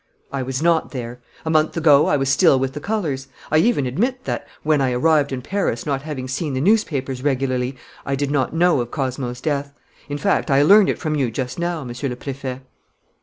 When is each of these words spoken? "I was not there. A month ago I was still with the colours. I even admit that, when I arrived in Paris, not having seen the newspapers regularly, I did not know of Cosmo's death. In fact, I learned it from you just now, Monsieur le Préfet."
"I 0.31 0.41
was 0.41 0.63
not 0.63 0.89
there. 0.89 1.21
A 1.45 1.51
month 1.51 1.77
ago 1.77 2.07
I 2.07 2.17
was 2.17 2.27
still 2.27 2.57
with 2.57 2.73
the 2.73 2.79
colours. 2.79 3.27
I 3.51 3.59
even 3.59 3.85
admit 3.85 4.23
that, 4.23 4.47
when 4.63 4.81
I 4.81 4.93
arrived 4.93 5.31
in 5.31 5.43
Paris, 5.43 5.85
not 5.85 6.01
having 6.01 6.27
seen 6.27 6.55
the 6.55 6.59
newspapers 6.59 7.23
regularly, 7.23 7.77
I 8.03 8.15
did 8.15 8.31
not 8.31 8.51
know 8.51 8.81
of 8.81 8.89
Cosmo's 8.89 9.41
death. 9.41 9.75
In 10.09 10.17
fact, 10.17 10.49
I 10.49 10.63
learned 10.63 10.89
it 10.89 10.97
from 10.97 11.13
you 11.13 11.29
just 11.29 11.59
now, 11.59 11.83
Monsieur 11.83 12.09
le 12.09 12.15
Préfet." 12.15 12.61